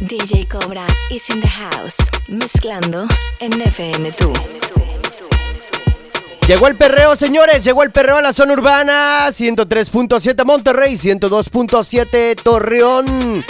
DJ 0.00 0.48
Cobra 0.48 0.86
is 1.10 1.28
in 1.28 1.42
the 1.42 1.46
house, 1.46 1.96
mezclando 2.26 3.06
en 3.38 3.52
FM2. 3.52 4.32
Llegó 6.48 6.68
el 6.68 6.74
perreo, 6.74 7.14
señores, 7.14 7.62
llegó 7.62 7.82
el 7.82 7.90
perreo 7.90 8.16
a 8.16 8.22
la 8.22 8.32
zona 8.32 8.54
urbana, 8.54 9.28
103.7 9.28 10.44
Monterrey, 10.46 10.94
102.7 10.94 12.34
Torreón. 12.42 13.44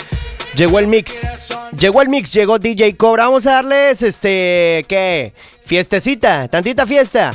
Llegó 0.56 0.80
el 0.80 0.88
mix, 0.88 1.48
llegó 1.78 2.02
el 2.02 2.08
mix, 2.08 2.32
llegó 2.32 2.58
DJ 2.58 2.96
Cobra. 2.96 3.26
Vamos 3.26 3.46
a 3.46 3.52
darles, 3.52 4.02
este, 4.02 4.84
¿qué? 4.88 5.32
Fiestecita, 5.62 6.48
tantita 6.48 6.84
fiesta 6.84 7.32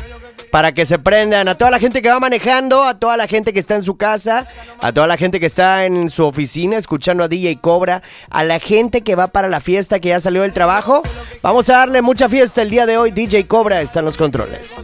para 0.52 0.74
que 0.74 0.86
se 0.86 1.00
prendan. 1.00 1.48
A 1.48 1.58
toda 1.58 1.72
la 1.72 1.80
gente 1.80 2.02
que 2.02 2.10
va 2.10 2.20
manejando, 2.20 2.84
a 2.84 2.98
toda 2.98 3.18
la 3.18 3.28
gente 3.28 3.54
que 3.54 3.60
está 3.60 3.76
en 3.76 3.84
su 3.84 3.98
casa, 3.98 4.48
a 4.82 4.92
toda 4.92 5.08
la 5.08 5.18
gente 5.18 5.40
que 5.40 5.46
está 5.46 5.86
en 5.86 6.10
su 6.10 6.26
oficina 6.26 6.78
escuchando 6.78 7.24
a 7.24 7.28
DJ 7.28 7.58
Cobra, 7.58 8.02
a 8.30 8.44
la 8.44 8.60
gente 8.60 9.02
que 9.02 9.16
va 9.16 9.28
para 9.28 9.48
la 9.48 9.60
fiesta 9.60 10.00
que 10.00 10.10
ya 10.10 10.20
salió 10.20 10.42
del 10.44 10.54
trabajo. 10.54 11.04
Vamos 11.42 11.70
a 11.70 11.78
darle 11.78 12.02
mucha 12.02 12.30
fiesta 12.30 12.62
el 12.62 12.70
día 12.70 12.86
de 12.86 12.98
hoy. 12.98 13.12
DJ 13.12 13.48
Cobra 13.48 13.82
está 13.82 14.00
en 14.00 14.06
los 14.06 14.18
controles. 14.18 14.80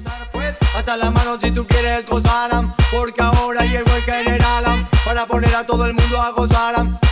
Hasta 0.76 0.98
la 0.98 1.12
mano 1.12 1.40
si 1.40 1.52
tú 1.52 1.66
quieres 1.68 2.06
porque 2.06 3.22
ahora 3.22 3.64
el 3.64 3.86
general 4.04 4.66
para 5.06 5.26
poner 5.26 5.54
a 5.56 5.66
todo 5.66 5.86
el 5.86 5.94
mundo 5.94 6.22
a. 6.22 6.32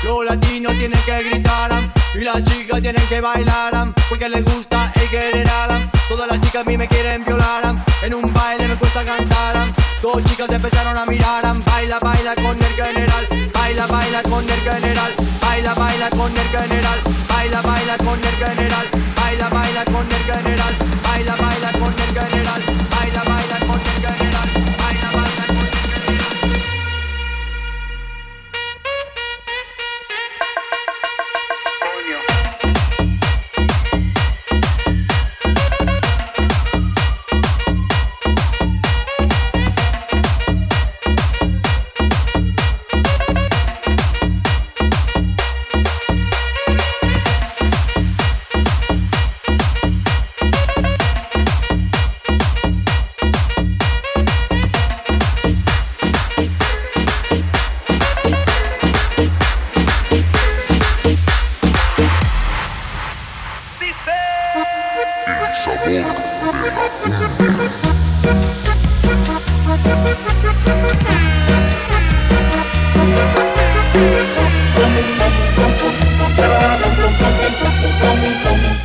Los 0.04 0.26
latinos 0.26 0.73
tienen 0.79 0.99
que 1.05 1.98
y 2.19 2.23
las 2.25 2.43
chicas 2.43 2.81
tienen 2.81 3.05
que 3.07 3.21
bailar 3.21 3.93
porque 4.09 4.27
les 4.27 4.43
gusta 4.43 4.91
el 4.95 5.07
general. 5.07 5.89
Todas 6.09 6.27
las 6.27 6.39
chicas 6.41 6.61
a 6.61 6.63
mí 6.65 6.77
me 6.77 6.87
quieren 6.87 7.23
violar 7.23 7.85
en 8.03 8.13
un 8.13 8.33
baile 8.33 8.67
me 8.67 8.75
cuesta 8.75 9.03
cantar. 9.05 9.55
Dos 10.01 10.23
chicas 10.23 10.49
empezaron 10.51 10.97
a 10.97 11.05
mirar, 11.05 11.43
baila, 11.65 11.99
baila 11.99 12.35
con 12.35 12.57
el 12.57 12.73
general, 12.73 13.27
baila, 13.53 13.85
baila 13.87 14.21
con 14.23 14.43
el 14.43 14.59
general, 14.59 15.11
baila, 15.41 15.73
baila 15.73 16.09
con 16.09 16.31
el 16.31 16.49
general, 16.49 16.99
baila, 17.29 17.61
baila 17.61 17.97
con 17.97 18.20
el 18.20 18.37
general, 18.37 18.87
baila, 19.15 19.49
baila 19.49 19.85
con 19.85 20.07
el 20.11 20.23
general, 20.23 20.73
baila, 21.04 21.35
baila 21.35 21.71
con 21.71 21.93
el 21.93 22.11
general, 22.20 22.61
baila, 22.91 23.23
baila 23.23 23.59
con 23.67 23.79
el 23.79 23.99
general, 24.07 24.68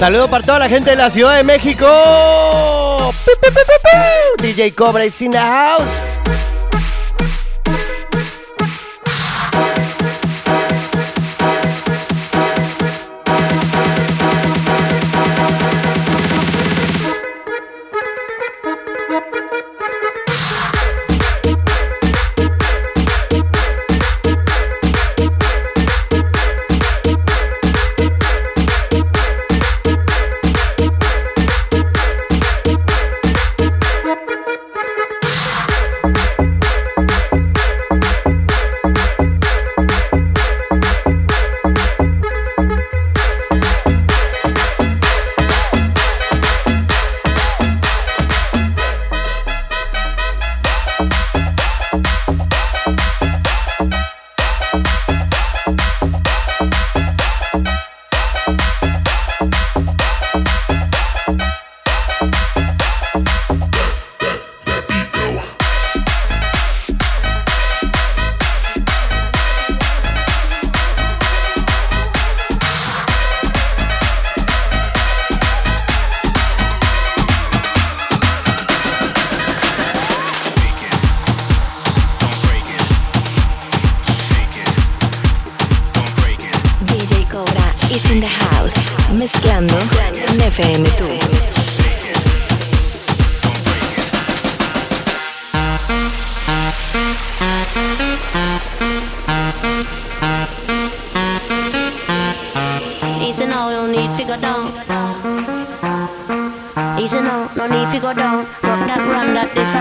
Saludo 0.05 0.29
para 0.29 0.45
toda 0.45 0.59
la 0.59 0.69
gente 0.69 0.91
de 0.91 0.97
la 0.97 1.09
Ciudad 1.09 1.35
de 1.35 1.43
México. 1.43 1.87
DJ 4.37 4.75
Cobra 4.75 5.07
is 5.07 5.23
in 5.23 5.31
the 5.31 5.39
house. 5.39 6.03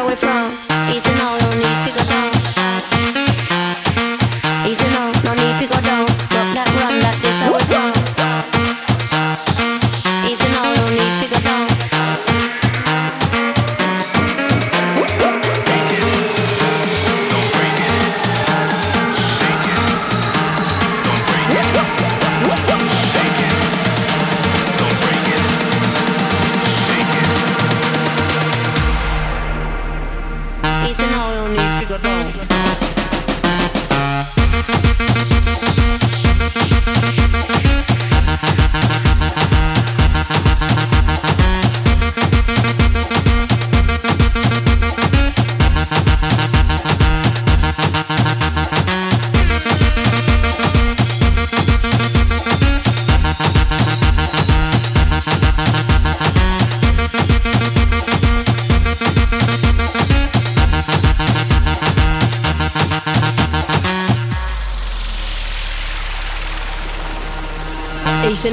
where 0.06 0.16
from. 0.18 0.52
Easy, 0.92 1.10
no, 1.18 1.26
all 1.26 1.40
need 1.56 1.92
to 1.92 1.98
go. 1.98 2.03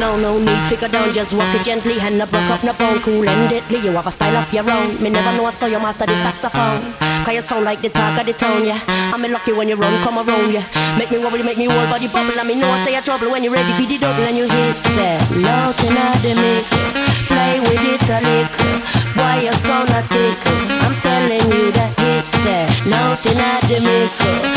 know, 0.00 0.16
no 0.16 0.38
need 0.40 0.64
figure 0.66 0.88
down, 0.88 1.12
just 1.12 1.34
walk 1.36 1.54
it 1.54 1.62
gently 1.62 2.00
and 2.00 2.20
up, 2.20 2.30
broke 2.30 2.48
up, 2.48 2.64
no 2.64 2.72
bone, 2.72 2.98
cool 3.04 3.28
and 3.28 3.50
deadly. 3.52 3.78
You 3.84 3.92
have 3.92 4.06
a 4.06 4.10
style 4.10 4.34
of 4.34 4.50
your 4.52 4.64
own. 4.64 4.96
Me 5.02 5.10
never 5.10 5.30
know 5.36 5.44
I 5.44 5.52
saw 5.52 5.66
your 5.66 5.78
master 5.78 6.06
the 6.06 6.16
saxophone. 6.16 6.80
Cause 7.24 7.34
you 7.36 7.42
sound 7.42 7.64
like 7.64 7.82
the 7.82 7.90
talk 7.90 8.18
of 8.18 8.24
the 8.24 8.32
town, 8.32 8.64
yeah. 8.64 8.80
I'm 9.12 9.22
a 9.24 9.28
lucky 9.28 9.52
when 9.52 9.68
you 9.68 9.76
run, 9.76 9.92
come 10.02 10.16
around, 10.16 10.52
yeah. 10.52 10.64
Make 10.98 11.12
me 11.12 11.18
wobble, 11.18 11.44
make 11.44 11.58
me 11.58 11.68
whole 11.68 11.86
body 11.92 12.08
bubble. 12.08 12.32
I 12.32 12.44
me 12.48 12.56
know 12.56 12.66
I 12.66 12.80
say 12.84 12.96
a 12.96 13.02
trouble 13.02 13.30
when 13.30 13.44
you 13.44 13.52
ready 13.52 13.70
for 13.76 13.84
the 13.84 13.98
double 14.00 14.24
and 14.24 14.36
you 14.36 14.48
hit 14.48 14.76
that. 14.96 15.20
Low 15.44 15.68
at 15.76 16.24
I 16.24 16.32
make 16.32 16.66
play 17.28 17.60
with 17.60 17.84
it 17.84 18.08
a 18.08 18.18
little. 18.24 18.76
Why 19.20 19.44
your 19.44 19.56
so 19.60 19.84
a 19.84 20.00
tickle? 20.08 20.60
I'm 20.80 20.96
telling 21.04 21.44
you 21.44 21.70
that 21.76 21.92
hit 22.00 22.24
that. 22.48 22.68
Nothing 22.88 23.36
at 23.36 23.68
I 23.68 23.78
make 23.84 24.49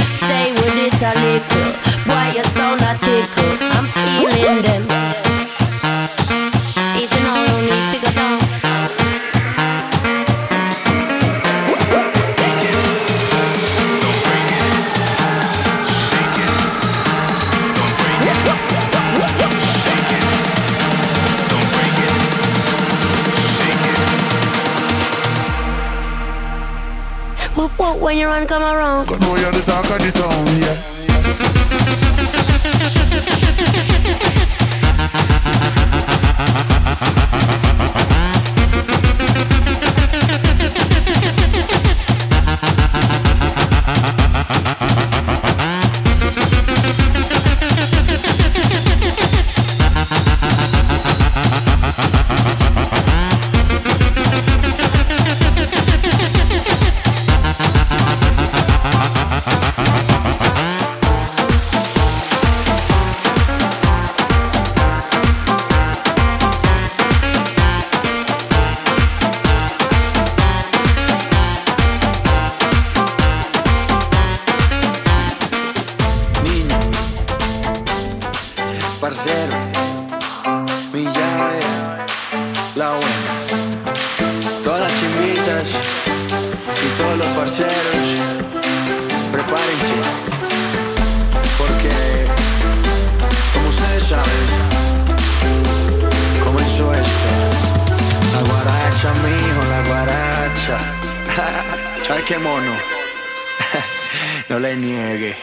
che 102.24 102.38
mono, 102.38 102.72
non 104.48 104.62
le 104.62 104.76
nieghe. 104.76 105.36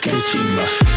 Che 0.00 0.10
cimba. 0.22 0.95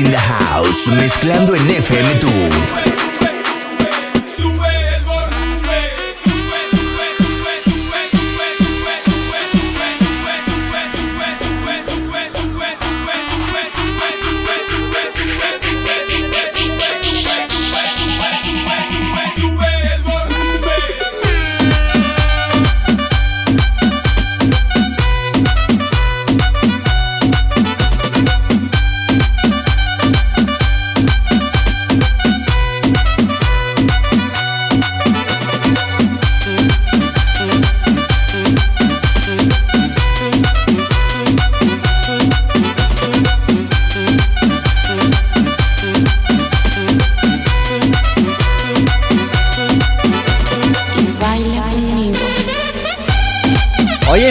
in 0.00 0.10
the 0.10 0.18
house, 0.18 0.90
mezclando 0.90 1.54
en 1.54 1.68
FM2. 1.68 2.89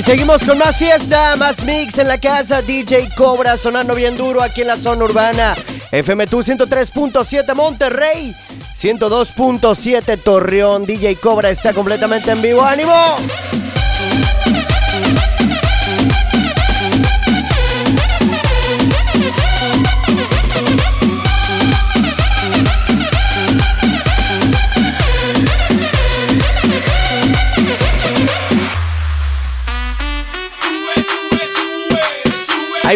Seguimos 0.09 0.43
con 0.43 0.57
más 0.57 0.75
fiesta, 0.75 1.35
más 1.35 1.63
mix 1.63 1.99
en 1.99 2.07
la 2.07 2.17
casa. 2.17 2.63
DJ 2.63 3.09
Cobra 3.15 3.55
sonando 3.57 3.93
bien 3.93 4.17
duro 4.17 4.41
aquí 4.41 4.61
en 4.61 4.67
la 4.67 4.75
zona 4.75 5.05
urbana. 5.05 5.53
FM2 5.91 6.57
103.7 6.67 7.53
Monterrey, 7.53 8.35
102.7 8.75 10.17
Torreón. 10.23 10.87
DJ 10.87 11.15
Cobra 11.17 11.51
está 11.51 11.73
completamente 11.73 12.31
en 12.31 12.41
vivo. 12.41 12.63
¡Ánimo! 12.63 13.17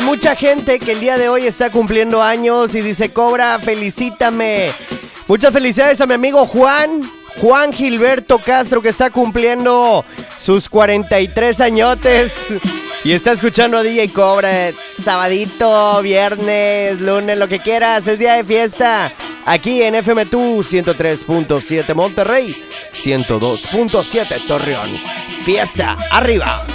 Mucha 0.03 0.35
gente 0.35 0.79
que 0.79 0.91
el 0.91 0.99
día 0.99 1.17
de 1.17 1.29
hoy 1.29 1.45
está 1.45 1.71
cumpliendo 1.71 2.21
años 2.21 2.75
y 2.75 2.81
dice, 2.81 3.11
Cobra, 3.11 3.59
felicítame. 3.59 4.71
Muchas 5.27 5.53
felicidades 5.53 5.99
a 6.01 6.05
mi 6.05 6.13
amigo 6.13 6.45
Juan, 6.45 7.09
Juan 7.37 7.73
Gilberto 7.73 8.39
Castro, 8.39 8.81
que 8.81 8.89
está 8.89 9.09
cumpliendo 9.09 10.05
sus 10.37 10.69
43 10.69 11.61
añotes. 11.61 12.47
Y 13.03 13.11
está 13.11 13.33
escuchando 13.33 13.77
a 13.77 13.83
DJ 13.83 14.09
Cobra. 14.09 14.71
Sabadito, 15.01 16.01
viernes, 16.01 17.01
lunes, 17.01 17.37
lo 17.37 17.47
que 17.47 17.59
quieras. 17.59 18.07
Es 18.07 18.19
día 18.19 18.35
de 18.35 18.43
fiesta. 18.43 19.11
Aquí 19.45 19.81
en 19.81 19.95
FM2 19.95 20.85
103.7 20.85 21.93
Monterrey, 21.93 22.55
102.7 22.93 24.47
Torreón. 24.47 24.89
Fiesta, 25.43 25.97
arriba. 26.11 26.65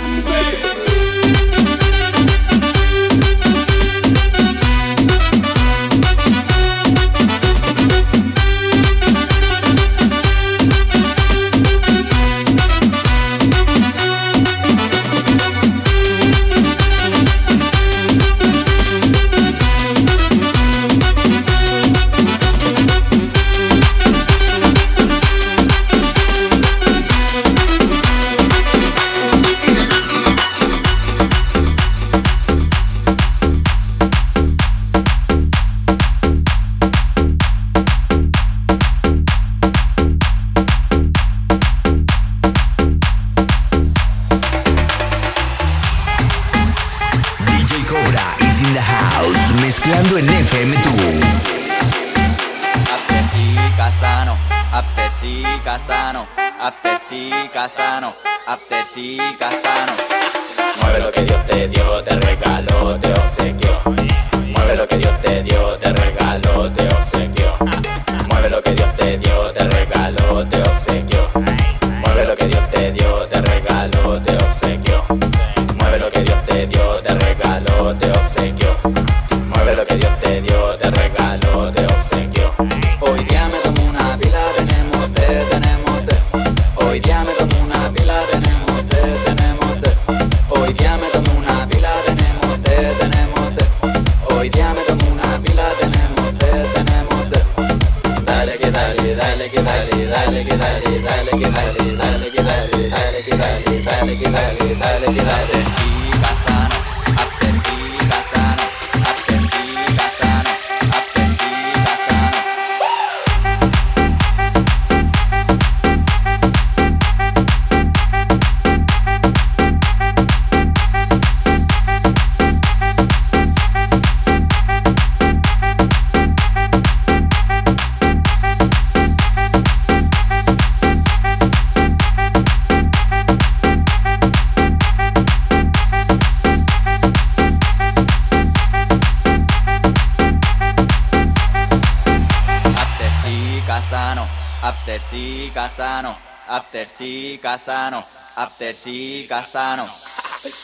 Aptesi 146.88 147.38
Casano, 147.42 148.02
Aptesi 148.36 149.26
Casano. 149.28 149.86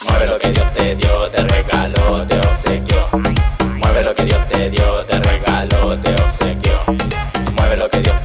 Mueve 0.08 0.26
lo 0.26 0.38
que 0.38 0.52
Dios 0.52 0.72
te 0.72 0.96
dio, 0.96 1.30
te 1.30 1.46
regaló, 1.46 2.26
te 2.26 2.38
obsequió. 2.38 3.08
Mueve 3.76 4.04
lo 4.04 4.14
que 4.14 4.24
Dios 4.24 4.48
te 4.48 4.70
dio, 4.70 5.04
te 5.04 5.18
regaló, 5.18 5.98
te 5.98 6.14
obsequió. 6.14 6.80
Mueve 7.52 7.76
lo 7.76 7.90
que 7.90 8.00
Dios 8.00 8.23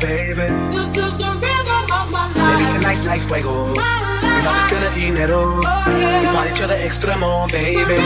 baby. 0.00 0.48
Baby, 2.34 2.64
tonight's 2.74 3.04
like 3.04 3.22
fuego. 3.22 3.72
Y 3.74 4.44
vamos 4.44 4.68
tener 4.68 4.94
dinero. 4.94 5.60
Y 6.22 6.26
party 6.34 6.52
to 6.54 6.66
the 6.66 6.84
extremo, 6.84 7.46
baby. 7.52 7.96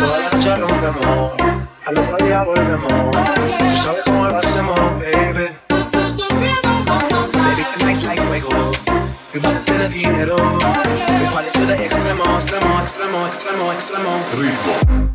Toda 0.00 0.18
la 0.18 0.30
noche 0.30 0.54
rompemos. 0.56 1.32
Al 1.86 1.98
otro 1.98 2.26
día 2.26 2.42
volvemos. 2.42 3.10
Tú 3.58 3.76
sabes 3.82 4.02
cómo 4.04 4.26
lo 4.26 4.38
hacemos, 4.38 4.78
baby. 4.78 5.48
Baby, 7.44 7.64
tonight's 7.78 8.02
like 8.04 8.22
fuego. 8.22 8.72
Y 9.34 9.38
vamos 9.38 9.64
tener 9.64 9.90
dinero. 9.90 10.36
Y 10.36 11.26
party 11.34 11.50
to 11.58 11.66
the 11.66 11.84
extremo, 11.84 12.24
extremo, 12.36 12.80
extremo, 12.82 13.26
extremo, 13.26 13.72
extremo. 13.72 14.10
Ritmo. 14.38 15.14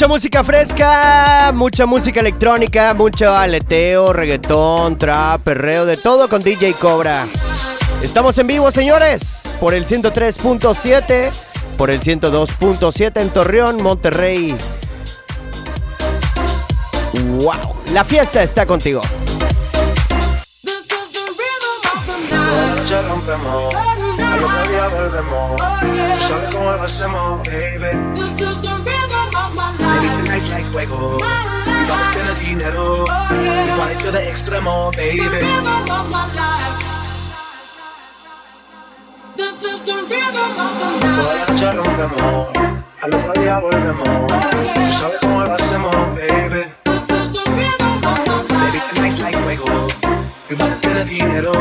Mucha 0.00 0.08
música 0.08 0.42
fresca, 0.42 1.52
mucha 1.54 1.84
música 1.84 2.20
electrónica, 2.20 2.94
mucho 2.94 3.36
aleteo, 3.36 4.14
reggaetón, 4.14 4.96
trap, 4.96 5.42
perreo, 5.42 5.84
de 5.84 5.98
todo 5.98 6.26
con 6.26 6.42
DJ 6.42 6.72
Cobra. 6.72 7.26
Estamos 8.02 8.38
en 8.38 8.46
vivo, 8.46 8.70
señores, 8.70 9.52
por 9.60 9.74
el 9.74 9.84
103.7, 9.84 11.30
por 11.76 11.90
el 11.90 12.00
102.7 12.00 13.20
en 13.20 13.28
Torreón, 13.28 13.82
Monterrey. 13.82 14.56
¡Wow! 17.12 17.76
La 17.92 18.02
fiesta 18.02 18.42
está 18.42 18.64
contigo. 18.64 19.02
La 22.30 22.74
noche 22.74 22.94
tonight's 30.30 30.48
like 30.48 30.66
fuego. 30.66 31.18
Y 31.18 31.88
vamos 31.88 32.10
tener 32.12 32.38
dinero. 32.38 33.04
Party 33.04 33.96
to 33.98 34.12
the 34.12 34.28
extremo, 34.28 34.90
baby. 34.92 35.28
Toda 41.16 41.34
la 41.34 41.46
noche 41.46 41.70
rompemos. 41.72 42.48
Al 43.02 43.14
otro 43.14 43.42
día 43.42 43.58
volvemos. 43.58 44.26
Tú 44.74 44.92
sabes 44.98 45.18
cómo 45.20 45.42
lo 45.42 45.54
hacemos, 45.54 45.94
baby. 46.14 46.64
Baby, 48.60 48.80
tonight's 48.94 49.18
like 49.18 49.38
fuego. 49.38 49.88
Y 50.48 50.54
vamos 50.54 50.78
a 50.78 50.80
tener 50.80 51.06
dinero. 51.06 51.52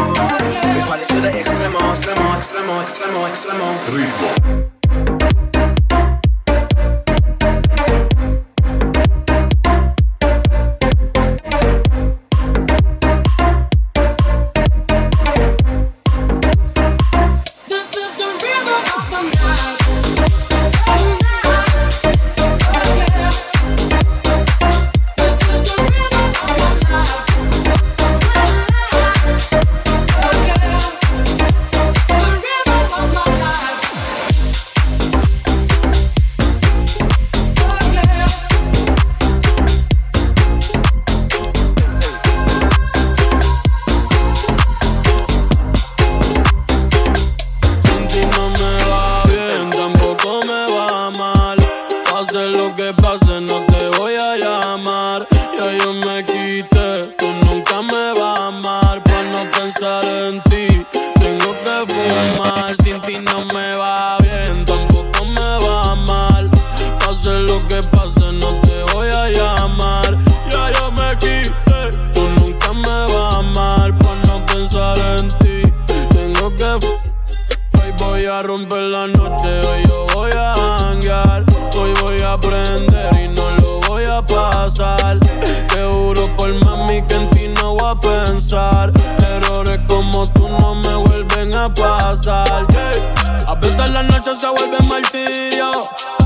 Pasar. 92.20 92.66
yeah. 92.72 93.46
A 93.48 93.56
veces 93.56 93.90
la 93.92 94.04
noche 94.04 94.32
se 94.36 94.48
vuelve 94.48 94.78
martirio. 94.88 95.72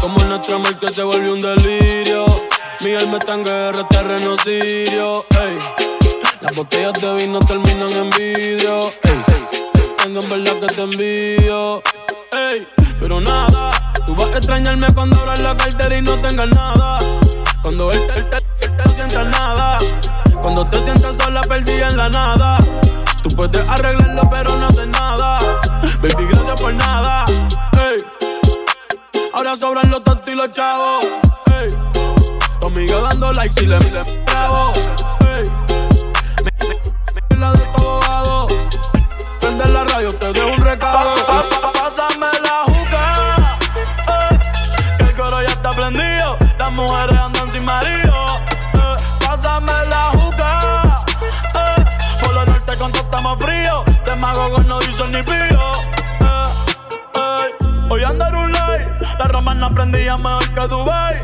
Como 0.02 0.18
nuestro 0.26 0.58
amor 0.58 0.78
que 0.80 0.88
se 0.90 1.04
vuelve 1.04 1.32
un 1.32 1.42
delirio. 1.42 2.26
Mi 2.82 2.96
alma 2.96 3.18
está 3.18 3.36
en 3.36 3.44
guerra, 3.44 3.88
terreno 3.88 4.36
sirio. 4.38 5.26
Las 6.42 6.56
botellas 6.56 6.94
de 6.94 7.14
vino 7.14 7.40
terminan 7.40 7.90
en 7.92 8.10
vidrio. 8.10 8.80
ey. 9.04 9.24
Tengo 9.98 10.20
en 10.22 10.30
verdad 10.30 10.60
que 10.60 10.68
te 10.76 10.82
envío. 10.82 11.82
Ey, 12.32 12.68
pero 13.00 13.22
nada. 13.22 13.72
Tú 14.06 14.16
vas 14.16 14.34
a 14.34 14.38
extrañarme 14.38 14.88
cuando 14.94 15.18
abras 15.22 15.40
la 15.40 15.56
cartera 15.56 15.98
y 15.98 16.02
no 16.02 16.20
tengas 16.20 16.50
nada. 16.50 16.98
Cuando 17.62 17.90
él 17.92 18.06
te, 18.08 18.22
te- 18.24 18.68
te- 18.68 18.96
sientas 18.96 19.26
nada. 19.28 19.78
Cuando 20.42 20.68
te 20.68 20.82
sientas 20.82 21.16
sola, 21.16 21.40
perdida 21.42 21.88
en 21.88 21.96
la 21.98 22.10
nada. 22.10 22.58
Tú 23.22 23.30
puedes 23.38 23.66
arreglarlo, 23.70 24.30
pero 24.30 24.58
no 24.58 24.68
haces 24.68 24.88
nada. 24.88 25.38
Baby, 26.04 26.26
gracias 26.30 26.60
por 26.60 26.74
nada. 26.74 27.24
Ey, 27.78 28.04
ahora 29.32 29.56
sobran 29.56 29.90
los 29.90 30.04
tontos 30.04 30.34
y 30.34 30.36
los 30.36 30.52
chavos. 30.52 31.06
Ey, 31.46 31.70
tu 32.60 32.68
amiga 32.68 33.00
dando 33.00 33.32
like 33.32 33.54
si 33.58 33.66
le 33.66 33.80
mejor 60.18 60.50
que 60.50 60.68
Dubai. 60.68 61.16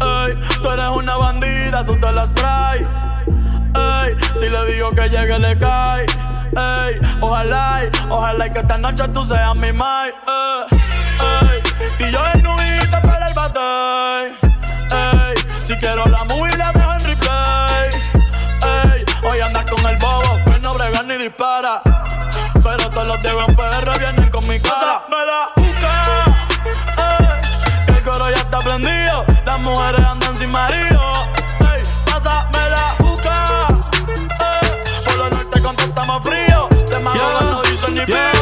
Ey, 0.00 0.40
tú 0.62 0.70
eres 0.70 0.88
una 0.88 1.16
bandida, 1.16 1.84
tú 1.84 1.98
te 1.98 2.12
las 2.12 2.32
traes. 2.34 2.86
Ey, 3.74 4.16
si 4.34 4.48
le 4.48 4.72
digo 4.72 4.90
que 4.92 5.08
llegue, 5.08 5.38
le 5.38 5.56
cae. 5.58 6.06
Ey, 6.56 6.98
ojalá, 7.20 7.82
ojalá 8.08 8.52
que 8.52 8.60
esta 8.60 8.78
noche 8.78 9.08
tú 9.08 9.24
seas 9.24 9.56
mi 9.56 9.72
mai. 9.72 10.12
Y 11.98 12.10
yo 12.10 12.20
en 12.34 12.42
nubita 12.42 13.02
para 13.02 13.26
el 13.26 13.34
bate. 13.34 14.28
Ey, 14.92 15.34
si 15.64 15.74
quiero 15.76 16.04
la 16.06 16.24
movie 16.24 16.56
la 16.56 16.72
dejo 16.72 16.92
en 16.92 17.04
replay. 17.04 17.90
Hoy 19.28 19.40
andar 19.40 19.66
con 19.68 19.84
el 19.86 19.96
bobo, 19.98 20.40
pues 20.44 20.60
no 20.60 20.74
brega 20.74 21.02
ni 21.02 21.16
dispara. 21.16 21.82
Pero 22.62 22.90
todos 22.90 23.06
los 23.06 23.22
de 23.22 23.30
en 23.30 23.56
PR 23.56 23.98
vienen 23.98 24.30
con 24.30 24.46
mi 24.46 24.58
casa. 24.60 25.04
Me 25.08 25.16
la 25.16 25.50
busca. 25.56 26.25
Mujeres 29.66 30.06
andan 30.06 30.38
sin 30.38 30.50
marido. 30.50 31.02
Ey, 31.60 31.82
pásame 32.06 32.70
la 32.70 32.94
busca. 33.00 33.44
Ey, 34.40 35.04
por 35.04 35.16
lo 35.16 35.30
norte 35.30 35.60
con 35.60 35.74
todo 35.76 35.86
estamos 35.86 36.22
fríos. 36.24 36.68
De 36.88 37.00
mago 37.00 37.40
no 37.42 37.62
dicen 37.62 37.94
ni 37.94 38.06
pío. 38.06 38.35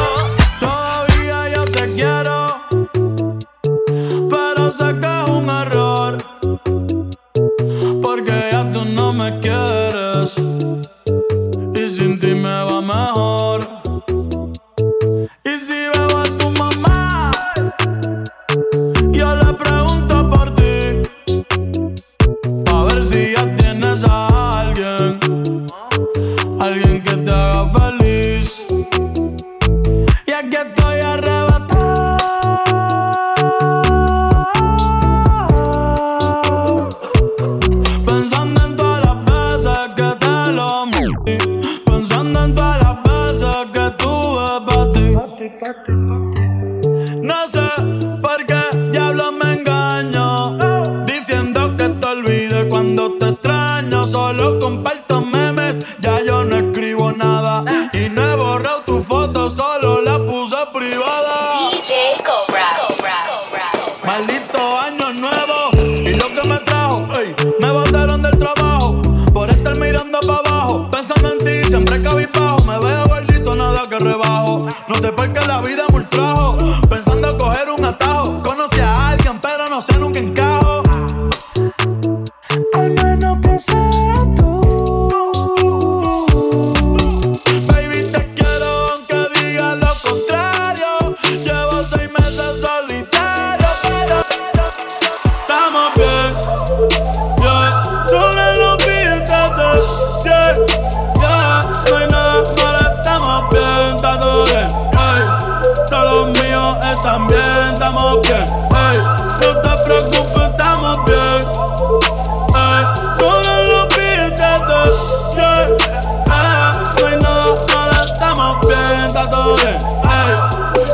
Bien. 119.53 119.77
Ey, 120.03 120.31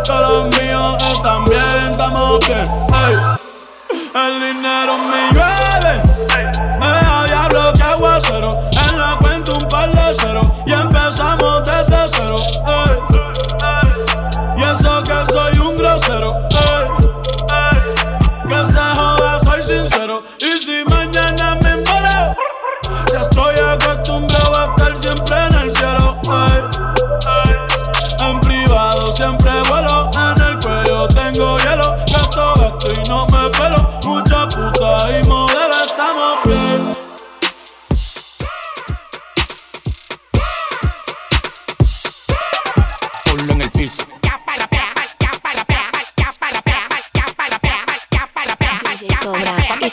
todos 0.05 0.31
los 0.31 0.43
míos 0.59 0.97
están 1.13 1.45
bien, 1.45 1.91
estamos 1.91 2.39
bien. 2.47 2.65
El 4.13 4.33
dinero 4.39 4.97
me 4.97 5.21
llueve. 5.33 6.30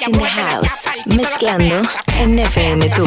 In 0.07 0.13
the 0.13 0.25
house. 0.25 0.87
Mezclando 1.07 1.83
en 2.19 2.39
FM 2.39 2.89
tú. 2.91 3.05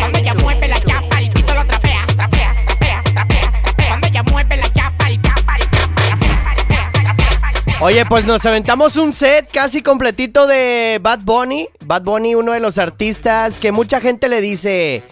Cuando 0.00 0.18
ella 0.18 0.34
mueve 0.34 0.66
la 0.66 0.80
chapa, 0.80 1.20
el 1.20 1.30
piso 1.30 1.54
lo 1.54 1.64
trapea, 1.64 2.04
trapea, 2.16 2.54
trapea, 2.66 3.02
trapea, 3.14 3.62
trapea. 3.62 3.88
Cuando 3.88 4.06
ella 4.08 4.22
mueve 4.24 4.56
la 4.56 4.72
chapa, 4.72 5.08
el 5.08 5.22
chapa, 5.22 5.56
el 5.56 5.70
chapa, 5.70 5.96
trapea, 6.06 6.50
trapea, 6.54 6.90
trapea, 6.92 7.40
trapea. 7.40 7.78
Oye, 7.80 8.04
pues 8.06 8.24
nos 8.24 8.44
aventamos 8.46 8.96
un 8.96 9.12
set 9.12 9.48
casi 9.52 9.80
completito 9.82 10.46
de 10.46 10.98
Bad 11.00 11.20
Bunny. 11.20 11.68
Bad 11.84 12.02
Bunny, 12.02 12.34
uno 12.34 12.52
de 12.52 12.60
los 12.60 12.78
artistas 12.78 13.60
que 13.60 13.70
mucha 13.70 14.00
gente 14.00 14.28
le 14.28 14.40
dice, 14.40 15.04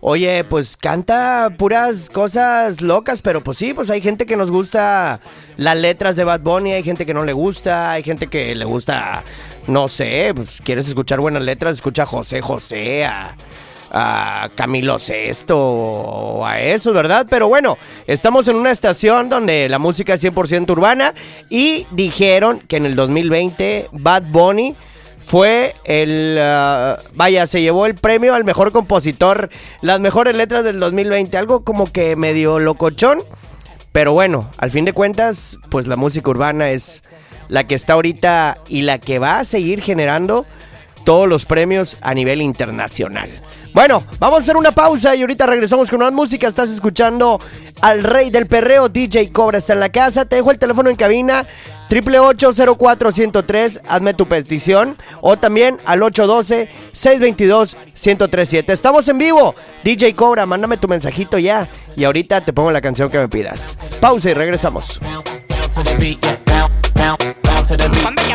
oye, 0.00 0.44
pues 0.44 0.76
canta 0.76 1.52
puras 1.58 2.08
cosas 2.08 2.80
locas, 2.80 3.20
pero 3.20 3.42
pues 3.42 3.58
sí, 3.58 3.74
pues 3.74 3.90
hay 3.90 4.00
gente 4.00 4.24
que 4.24 4.36
nos 4.36 4.50
gusta 4.50 5.20
las 5.56 5.76
letras 5.76 6.16
de 6.16 6.24
Bad 6.24 6.40
Bunny, 6.40 6.72
hay 6.72 6.82
gente 6.82 7.04
que 7.04 7.14
no 7.14 7.24
le 7.24 7.34
gusta, 7.34 7.92
hay 7.92 8.02
gente 8.02 8.28
que 8.28 8.54
le 8.54 8.64
gusta, 8.64 9.22
no 9.66 9.88
sé, 9.88 10.32
pues 10.34 10.60
quieres 10.62 10.88
escuchar 10.88 11.20
buenas 11.20 11.42
letras, 11.42 11.74
escucha 11.74 12.04
a 12.04 12.06
José 12.06 12.40
José, 12.40 13.04
a 13.04 14.50
Camilo 14.54 14.98
Sesto 14.98 15.58
o 15.58 16.46
a 16.46 16.60
eso, 16.60 16.92
¿verdad? 16.92 17.26
Pero 17.28 17.48
bueno, 17.48 17.76
estamos 18.06 18.46
en 18.48 18.56
una 18.56 18.70
estación 18.70 19.28
donde 19.28 19.68
la 19.68 19.78
música 19.78 20.14
es 20.14 20.24
100% 20.24 20.70
urbana 20.70 21.14
y 21.48 21.86
dijeron 21.90 22.60
que 22.60 22.76
en 22.76 22.86
el 22.86 22.94
2020 22.94 23.88
Bad 23.92 24.24
Bunny 24.30 24.76
fue 25.26 25.74
el... 25.84 26.38
ah, 26.40 26.98
vaya, 27.14 27.46
se 27.46 27.62
llevó 27.62 27.86
el 27.86 27.94
premio 27.94 28.34
al 28.34 28.44
mejor 28.44 28.72
compositor, 28.72 29.50
las 29.80 30.00
mejores 30.00 30.34
letras 30.34 30.64
del 30.64 30.80
2020, 30.80 31.36
algo 31.36 31.64
como 31.64 31.90
que 31.90 32.16
medio 32.16 32.58
locochón. 32.58 33.22
Pero 33.92 34.12
bueno, 34.12 34.48
al 34.56 34.70
fin 34.70 34.84
de 34.84 34.92
cuentas, 34.92 35.58
pues 35.68 35.88
la 35.88 35.96
música 35.96 36.30
urbana 36.30 36.70
es 36.70 37.02
la 37.50 37.66
que 37.66 37.74
está 37.74 37.92
ahorita 37.92 38.58
y 38.68 38.82
la 38.82 38.98
que 38.98 39.18
va 39.18 39.40
a 39.40 39.44
seguir 39.44 39.82
generando 39.82 40.46
todos 41.04 41.28
los 41.28 41.44
premios 41.44 41.98
a 42.00 42.14
nivel 42.14 42.40
internacional. 42.40 43.28
Bueno, 43.72 44.02
vamos 44.18 44.38
a 44.38 44.42
hacer 44.42 44.56
una 44.56 44.72
pausa 44.72 45.14
y 45.14 45.20
ahorita 45.20 45.46
regresamos 45.46 45.88
con 45.90 46.00
más 46.00 46.12
música. 46.12 46.48
Estás 46.48 46.70
escuchando 46.70 47.38
al 47.80 48.02
rey 48.02 48.30
del 48.30 48.46
perreo, 48.46 48.88
DJ 48.88 49.30
Cobra 49.30 49.58
está 49.58 49.74
en 49.74 49.80
la 49.80 49.90
casa. 49.90 50.24
Te 50.24 50.36
dejo 50.36 50.50
el 50.50 50.58
teléfono 50.58 50.88
en 50.90 50.96
cabina, 50.96 51.46
888-04-103, 51.88 53.82
hazme 53.88 54.14
tu 54.14 54.26
petición. 54.26 54.96
O 55.20 55.38
también 55.38 55.78
al 55.84 56.00
812-622-1037. 56.00 58.72
Estamos 58.72 59.08
en 59.08 59.18
vivo. 59.18 59.54
DJ 59.84 60.14
Cobra, 60.14 60.46
mándame 60.46 60.76
tu 60.76 60.88
mensajito 60.88 61.38
ya. 61.38 61.68
Y 61.96 62.02
ahorita 62.04 62.44
te 62.44 62.52
pongo 62.52 62.72
la 62.72 62.80
canción 62.80 63.08
que 63.08 63.18
me 63.18 63.28
pidas. 63.28 63.78
Pausa 64.00 64.30
y 64.30 64.34
regresamos. 64.34 64.98
to 65.74 65.82
the 65.82 65.96
beat, 65.98 66.18
yeah, 66.24 66.36
bounce, 66.46 66.90
bounce, 66.90 67.24
bounce 67.42 67.68
to 67.68 67.76
the 67.76 67.88
beat. 67.88 68.30